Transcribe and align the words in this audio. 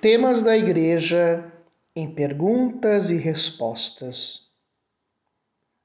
Temas 0.00 0.42
da 0.42 0.56
Igreja 0.56 1.52
em 1.94 2.10
perguntas 2.10 3.10
e 3.10 3.18
respostas. 3.18 4.50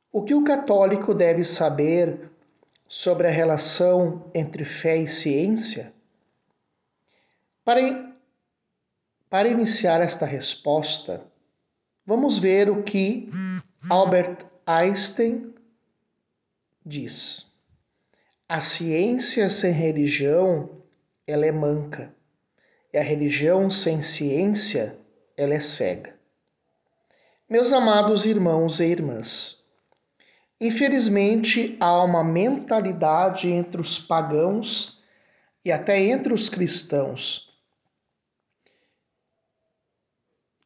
O 0.10 0.24
que 0.24 0.34
o 0.34 0.42
católico 0.42 1.14
deve 1.14 1.44
saber 1.44 2.32
sobre 2.88 3.28
a 3.28 3.30
relação 3.30 4.32
entre 4.34 4.64
fé 4.64 4.96
e 4.96 5.08
ciência? 5.10 5.92
Para, 7.66 7.82
para 9.30 9.50
iniciar 9.50 10.00
esta 10.00 10.26
resposta, 10.26 11.22
vamos 12.06 12.38
ver 12.38 12.70
o 12.70 12.84
que 12.84 13.30
Albert 13.90 14.46
Einstein 14.66 15.54
diz. 16.86 17.52
A 18.48 18.62
ciência 18.62 19.50
sem 19.50 19.74
religião, 19.74 20.70
ela 21.28 21.46
é 21.46 21.52
manca. 21.52 22.16
E 22.96 22.98
a 22.98 23.04
religião 23.04 23.70
sem 23.70 24.02
ciência, 24.02 24.98
ela 25.36 25.54
é 25.54 25.60
cega. 25.60 26.18
Meus 27.50 27.74
amados 27.74 28.26
irmãos 28.26 28.80
e 28.80 28.86
irmãs, 28.86 29.70
infelizmente 30.62 31.76
há 31.78 32.02
uma 32.02 32.24
mentalidade 32.24 33.52
entre 33.52 33.82
os 33.82 34.00
pagãos 34.00 35.04
e 35.66 35.74
até 35.74 36.00
entre 36.00 36.34
os 36.34 36.48
cristãos 36.48 37.54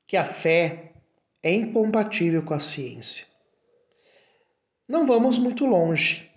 que 0.06 0.16
a 0.16 0.24
fé 0.24 0.94
é 1.42 1.52
incompatível 1.52 2.44
com 2.44 2.54
a 2.54 2.60
ciência. 2.60 3.26
Não 4.88 5.08
vamos 5.08 5.40
muito 5.40 5.66
longe. 5.66 6.32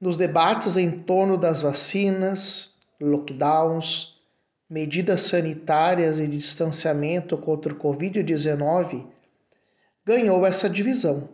Nos 0.00 0.18
debates 0.18 0.76
em 0.76 0.90
torno 0.90 1.38
das 1.38 1.62
vacinas, 1.62 2.76
lockdowns, 3.00 4.17
medidas 4.68 5.22
sanitárias 5.22 6.18
e 6.18 6.26
distanciamento 6.26 7.38
contra 7.38 7.72
o 7.72 7.78
Covid-19, 7.78 9.06
ganhou 10.04 10.44
essa 10.44 10.68
divisão: 10.68 11.28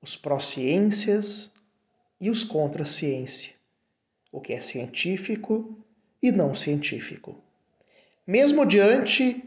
os 0.00 0.16
pró-ciências 0.16 1.52
e 2.20 2.30
os 2.30 2.42
contra-ciência, 2.42 3.54
o 4.30 4.40
que 4.40 4.52
é 4.52 4.60
científico 4.60 5.76
e 6.22 6.32
não 6.32 6.54
científico. 6.54 7.36
Mesmo 8.26 8.64
diante 8.64 9.44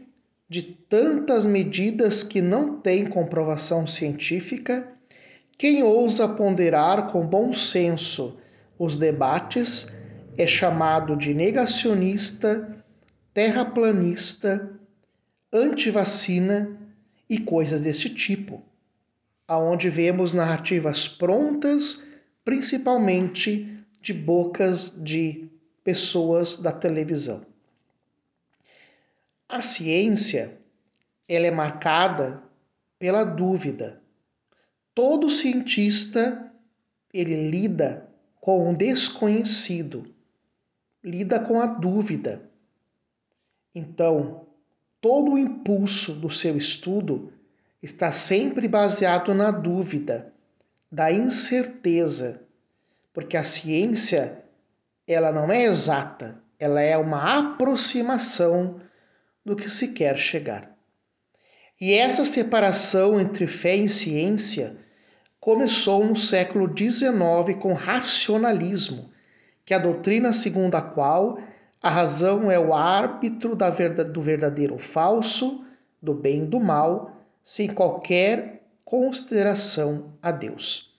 de 0.48 0.62
tantas 0.62 1.44
medidas 1.44 2.22
que 2.22 2.40
não 2.40 2.78
têm 2.78 3.06
comprovação 3.06 3.86
científica, 3.86 4.92
quem 5.58 5.82
ousa 5.82 6.28
ponderar 6.28 7.10
com 7.10 7.26
bom 7.26 7.52
senso 7.52 8.38
os 8.78 8.96
debates 8.96 9.96
é 10.36 10.46
chamado 10.46 11.16
de 11.16 11.32
negacionista, 11.32 12.84
terraplanista, 13.32 14.78
antivacina 15.52 16.78
e 17.28 17.38
coisas 17.38 17.80
desse 17.80 18.10
tipo, 18.10 18.62
aonde 19.48 19.88
vemos 19.88 20.32
narrativas 20.32 21.08
prontas, 21.08 22.08
principalmente 22.44 23.82
de 24.00 24.12
bocas 24.12 24.94
de 24.96 25.48
pessoas 25.82 26.56
da 26.56 26.72
televisão. 26.72 27.46
A 29.48 29.60
ciência, 29.60 30.58
ela 31.28 31.46
é 31.46 31.50
marcada 31.50 32.42
pela 32.98 33.24
dúvida. 33.24 34.00
Todo 34.94 35.30
cientista 35.30 36.52
ele 37.12 37.48
lida 37.48 38.08
com 38.40 38.70
o 38.70 38.74
desconhecido 38.74 40.15
lida 41.02 41.38
com 41.38 41.60
a 41.60 41.66
dúvida. 41.66 42.42
Então, 43.74 44.46
todo 45.00 45.32
o 45.32 45.38
impulso 45.38 46.14
do 46.14 46.30
seu 46.30 46.56
estudo 46.56 47.32
está 47.82 48.10
sempre 48.10 48.66
baseado 48.66 49.32
na 49.34 49.50
dúvida, 49.50 50.32
da 50.90 51.12
incerteza, 51.12 52.42
porque 53.12 53.36
a 53.36 53.44
ciência 53.44 54.44
ela 55.06 55.30
não 55.30 55.52
é 55.52 55.62
exata, 55.62 56.42
ela 56.58 56.80
é 56.80 56.96
uma 56.96 57.38
aproximação 57.38 58.80
do 59.44 59.54
que 59.54 59.70
se 59.70 59.92
quer 59.92 60.16
chegar. 60.18 60.76
E 61.80 61.92
essa 61.92 62.24
separação 62.24 63.20
entre 63.20 63.46
fé 63.46 63.76
e 63.76 63.88
ciência 63.88 64.76
começou 65.38 66.04
no 66.04 66.16
século 66.16 66.66
XIX 66.76 67.56
com 67.60 67.74
racionalismo 67.74 69.12
que 69.66 69.74
a 69.74 69.78
doutrina 69.78 70.32
segundo 70.32 70.76
a 70.76 70.80
qual 70.80 71.38
a 71.82 71.90
razão 71.90 72.50
é 72.50 72.58
o 72.58 72.72
árbitro 72.72 73.54
do 73.54 74.22
verdadeiro 74.22 74.74
ou 74.74 74.80
falso, 74.80 75.64
do 76.00 76.14
bem 76.14 76.44
e 76.44 76.46
do 76.46 76.60
mal, 76.60 77.20
sem 77.42 77.68
qualquer 77.68 78.62
consideração 78.84 80.12
a 80.22 80.30
Deus. 80.30 80.94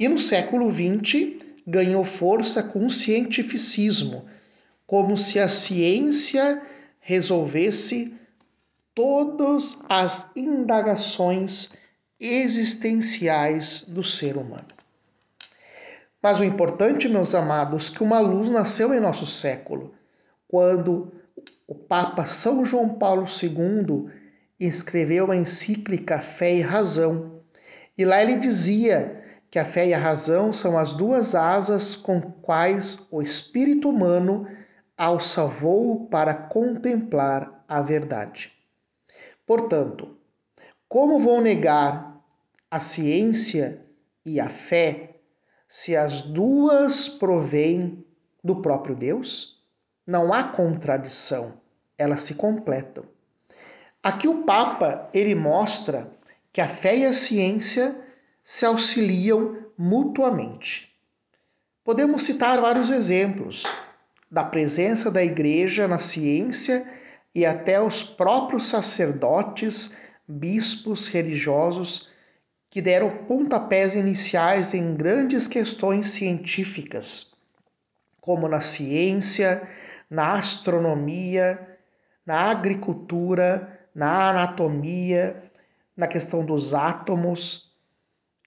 E 0.00 0.08
no 0.08 0.18
século 0.18 0.70
XX 0.70 1.36
ganhou 1.66 2.02
força 2.02 2.62
com 2.62 2.86
o 2.86 2.90
cientificismo, 2.90 4.24
como 4.86 5.16
se 5.16 5.38
a 5.38 5.48
ciência 5.48 6.62
resolvesse 7.00 8.16
todas 8.94 9.84
as 9.88 10.34
indagações 10.34 11.76
existenciais 12.18 13.84
do 13.86 14.02
ser 14.02 14.36
humano. 14.38 14.66
Mas 16.26 16.40
o 16.40 16.44
importante, 16.44 17.08
meus 17.08 17.36
amados, 17.36 17.88
que 17.88 18.02
uma 18.02 18.18
luz 18.18 18.50
nasceu 18.50 18.92
em 18.92 18.98
nosso 18.98 19.24
século, 19.24 19.94
quando 20.48 21.12
o 21.68 21.72
Papa 21.72 22.26
São 22.26 22.64
João 22.64 22.88
Paulo 22.88 23.26
II 23.40 24.10
escreveu 24.58 25.30
a 25.30 25.36
encíclica 25.36 26.20
Fé 26.20 26.56
e 26.56 26.60
Razão. 26.60 27.42
E 27.96 28.04
lá 28.04 28.20
ele 28.20 28.40
dizia 28.40 29.22
que 29.48 29.56
a 29.56 29.64
fé 29.64 29.86
e 29.86 29.94
a 29.94 29.98
razão 30.00 30.52
são 30.52 30.76
as 30.76 30.94
duas 30.94 31.36
asas 31.36 31.94
com 31.94 32.20
quais 32.20 33.06
o 33.12 33.22
espírito 33.22 33.88
humano 33.88 34.48
alça 34.98 35.46
voo 35.46 36.08
para 36.10 36.34
contemplar 36.34 37.64
a 37.68 37.80
verdade. 37.80 38.52
Portanto, 39.46 40.16
como 40.88 41.20
vou 41.20 41.40
negar 41.40 42.20
a 42.68 42.80
ciência 42.80 43.80
e 44.24 44.40
a 44.40 44.48
fé 44.48 45.12
se 45.68 45.96
as 45.96 46.20
duas 46.20 47.08
provêm 47.08 48.04
do 48.42 48.62
próprio 48.62 48.94
Deus, 48.94 49.60
não 50.06 50.32
há 50.32 50.44
contradição, 50.44 51.54
elas 51.98 52.22
se 52.22 52.36
completam. 52.36 53.04
Aqui 54.02 54.28
o 54.28 54.44
Papa, 54.44 55.10
ele 55.12 55.34
mostra 55.34 56.10
que 56.52 56.60
a 56.60 56.68
fé 56.68 56.96
e 56.96 57.04
a 57.04 57.12
ciência 57.12 57.96
se 58.42 58.64
auxiliam 58.64 59.56
mutuamente. 59.76 60.96
Podemos 61.82 62.22
citar 62.22 62.60
vários 62.60 62.90
exemplos 62.90 63.64
da 64.30 64.44
presença 64.44 65.10
da 65.10 65.24
igreja 65.24 65.88
na 65.88 65.98
ciência 65.98 66.86
e 67.34 67.44
até 67.44 67.80
os 67.80 68.02
próprios 68.02 68.68
sacerdotes, 68.68 69.98
bispos 70.26 71.08
religiosos 71.08 72.10
que 72.68 72.82
deram 72.82 73.10
pontapés 73.26 73.94
iniciais 73.94 74.74
em 74.74 74.94
grandes 74.94 75.46
questões 75.46 76.08
científicas, 76.08 77.34
como 78.20 78.48
na 78.48 78.60
ciência, 78.60 79.68
na 80.10 80.34
astronomia, 80.34 81.78
na 82.24 82.50
agricultura, 82.50 83.80
na 83.94 84.30
anatomia, 84.30 85.50
na 85.96 86.06
questão 86.06 86.44
dos 86.44 86.74
átomos. 86.74 87.72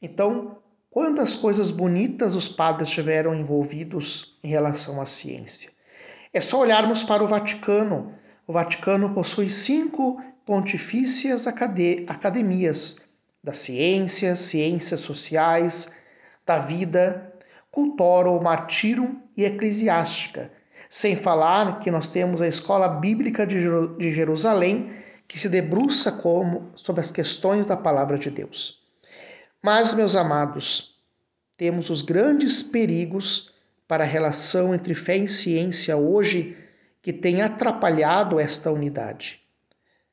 Então, 0.01 0.57
quantas 0.91 1.33
coisas 1.33 1.71
bonitas 1.71 2.35
os 2.35 2.47
padres 2.47 2.89
tiveram 2.89 3.33
envolvidos 3.33 4.37
em 4.43 4.49
relação 4.49 5.01
à 5.01 5.05
ciência. 5.05 5.71
É 6.33 6.41
só 6.41 6.59
olharmos 6.59 7.03
para 7.03 7.23
o 7.23 7.27
Vaticano. 7.27 8.13
O 8.45 8.53
Vaticano 8.53 9.13
possui 9.13 9.49
cinco 9.49 10.21
pontifícias 10.45 11.47
academias 11.47 13.08
da 13.43 13.53
ciência, 13.53 14.35
ciências 14.35 14.99
sociais, 14.99 15.97
da 16.45 16.59
vida, 16.59 17.33
cultoro, 17.71 18.41
martírum 18.41 19.21
e 19.37 19.45
eclesiástica, 19.45 20.51
sem 20.89 21.15
falar 21.15 21.79
que 21.79 21.91
nós 21.91 22.09
temos 22.09 22.41
a 22.41 22.47
Escola 22.47 22.87
Bíblica 22.87 23.45
de 23.45 24.09
Jerusalém, 24.09 24.91
que 25.27 25.39
se 25.39 25.47
debruça 25.47 26.11
como 26.11 26.71
sobre 26.75 27.01
as 27.01 27.11
questões 27.11 27.67
da 27.67 27.77
palavra 27.77 28.17
de 28.17 28.31
Deus. 28.31 28.81
Mas, 29.61 29.93
meus 29.93 30.15
amados, 30.15 30.95
temos 31.55 31.89
os 31.89 32.01
grandes 32.01 32.63
perigos 32.63 33.53
para 33.87 34.03
a 34.03 34.07
relação 34.07 34.73
entre 34.73 34.95
fé 34.95 35.17
e 35.17 35.29
ciência 35.29 35.95
hoje 35.97 36.57
que 37.01 37.13
tem 37.13 37.41
atrapalhado 37.41 38.39
esta 38.39 38.71
unidade. 38.71 39.41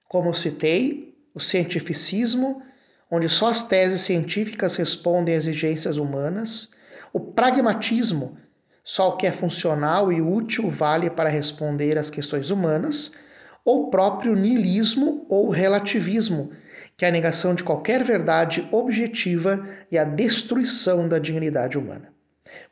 Como 0.09 0.35
citei, 0.35 1.17
o 1.35 1.41
cientificismo 1.41 2.63
onde 3.11 3.29
só 3.29 3.49
as 3.49 3.69
teses 3.69 4.01
científicas 4.03 4.77
respondem 4.77 5.37
às 5.37 5.47
exigências 5.47 5.97
humanas, 5.97 6.77
o 7.13 7.21
pragmatismo, 7.21 8.37
só 8.83 9.11
o 9.11 9.17
que 9.17 9.27
é 9.27 9.33
funcional 9.33 10.13
e 10.13 10.21
útil 10.21 10.71
vale 10.71 11.11
para 11.11 11.29
responder 11.29 11.99
às 11.99 12.11
questões 12.11 12.51
humanas, 12.51 13.19
ou 13.65 13.91
próprio 13.91 14.35
niilismo 14.35 15.27
ou 15.29 15.51
relativismo, 15.51 16.53
que 16.97 17.05
é 17.05 17.09
a 17.09 17.13
negação 17.13 17.55
de 17.55 17.65
qualquer 17.65 18.05
verdade 18.05 18.67
objetiva 18.71 19.69
e 19.91 19.99
a 19.99 20.05
destruição 20.05 21.09
da 21.09 21.19
dignidade 21.19 21.77
humana. 21.77 22.13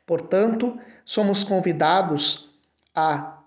Portanto, 0.05 0.77
somos 1.03 1.43
convidados 1.43 2.49
a 2.93 3.39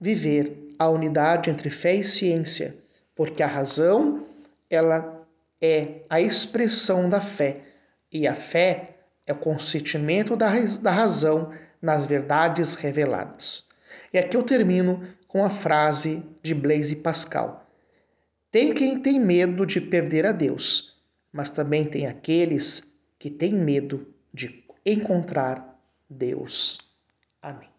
viver 0.00 0.74
a 0.78 0.88
unidade 0.88 1.48
entre 1.48 1.70
fé 1.70 1.94
e 1.94 2.04
ciência, 2.04 2.74
porque 3.14 3.42
a 3.42 3.46
razão 3.46 4.24
ela 4.68 5.21
é 5.62 6.02
a 6.10 6.20
expressão 6.20 7.08
da 7.08 7.20
fé 7.20 7.60
e 8.10 8.26
a 8.26 8.34
fé 8.34 8.96
é 9.24 9.32
o 9.32 9.36
consentimento 9.36 10.36
da, 10.36 10.48
razão 10.90 11.54
nas 11.80 12.04
verdades 12.04 12.74
reveladas. 12.74 13.70
E 14.12 14.18
aqui 14.18 14.36
eu 14.36 14.42
termino 14.42 15.06
com 15.28 15.44
a 15.44 15.50
frase 15.50 16.22
de 16.42 16.52
Blaise 16.52 16.96
Pascal: 16.96 17.64
Tem 18.50 18.74
quem 18.74 19.00
tem 19.00 19.20
medo 19.20 19.64
de 19.64 19.80
perder 19.80 20.26
a 20.26 20.32
Deus, 20.32 21.00
mas 21.32 21.48
também 21.48 21.84
tem 21.84 22.08
aqueles 22.08 22.98
que 23.16 23.30
têm 23.30 23.54
medo 23.54 24.12
de 24.34 24.64
encontrar 24.84 25.80
Deus. 26.10 26.80
Amém. 27.40 27.71